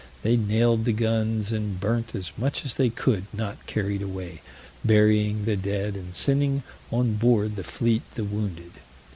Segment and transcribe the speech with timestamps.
[0.23, 4.41] They nailed the guns, and burnt as much as they could not carry away,
[4.83, 8.71] burying the dead, and sending on board the fleet the wounded.